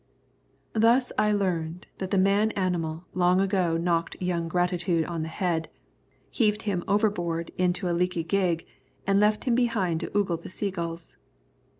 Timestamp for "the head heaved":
5.21-6.63